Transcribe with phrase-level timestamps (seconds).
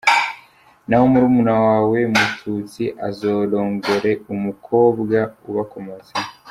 [0.87, 5.17] Naho murumuna wawe Mututsi azarongore umukobwa
[5.49, 6.29] ubakomotseho”.